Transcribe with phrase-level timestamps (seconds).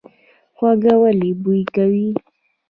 [0.57, 2.09] هوږه ولې بوی کوي؟